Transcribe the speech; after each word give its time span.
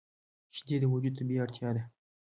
شیدې 0.55 0.77
د 0.81 0.85
وجود 0.93 1.13
طبیعي 1.19 1.41
اړتیا 1.43 1.69
ده 1.75 1.83